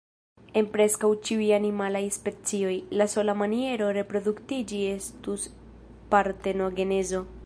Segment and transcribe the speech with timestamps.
[0.59, 5.49] En preskaŭ ĉiuj animalaj specioj, la sola maniero reproduktiĝi estus
[6.15, 7.27] partenogenezo!